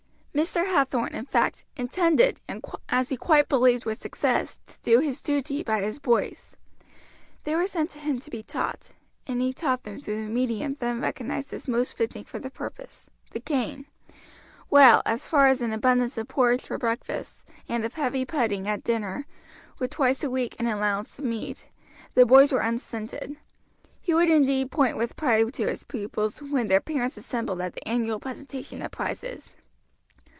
Mr. 0.33 0.65
Hathorn, 0.65 1.11
in 1.13 1.25
fact, 1.25 1.65
intended, 1.75 2.39
and 2.47 2.63
as 2.87 3.09
he 3.09 3.17
quite 3.17 3.49
believed 3.49 3.83
with 3.85 4.01
success, 4.01 4.61
to 4.65 4.79
do 4.79 4.99
his 4.99 5.19
duty 5.21 5.61
by 5.61 5.81
his 5.81 5.99
boys. 5.99 6.55
They 7.43 7.53
were 7.53 7.67
sent 7.67 7.89
to 7.91 7.99
him 7.99 8.19
to 8.19 8.31
be 8.31 8.41
taught, 8.41 8.93
and 9.27 9.41
he 9.41 9.51
taught 9.51 9.83
them 9.83 9.99
through 9.99 10.23
the 10.25 10.31
medium 10.31 10.75
then 10.75 11.01
recognized 11.01 11.51
as 11.51 11.67
most 11.67 11.97
fitting 11.97 12.23
for 12.23 12.39
the 12.39 12.49
purpose 12.49 13.09
the 13.31 13.41
cane; 13.41 13.85
while, 14.69 15.01
as 15.05 15.27
far 15.27 15.47
as 15.47 15.61
an 15.61 15.73
abundance 15.73 16.17
of 16.17 16.29
porridge 16.29 16.63
for 16.65 16.77
breakfast, 16.77 17.45
and 17.67 17.83
of 17.83 17.95
heavy 17.95 18.23
pudding 18.23 18.69
at 18.69 18.85
dinner, 18.85 19.25
with 19.79 19.91
twice 19.91 20.23
a 20.23 20.29
week 20.29 20.55
an 20.61 20.65
allowance 20.65 21.19
of 21.19 21.25
meat, 21.25 21.67
the 22.13 22.25
boys 22.25 22.53
were 22.53 22.61
unstinted. 22.61 23.35
He 23.99 24.13
would 24.13 24.29
indeed 24.29 24.71
point 24.71 24.95
with 24.95 25.17
pride 25.17 25.53
to 25.55 25.67
his 25.67 25.83
pupils 25.83 26.41
when 26.41 26.67
their 26.69 26.79
parents 26.81 27.17
assembled 27.17 27.59
at 27.59 27.73
the 27.73 27.85
annual 27.85 28.19
presentation 28.21 28.81
of 28.81 28.91
prizes. 28.91 29.53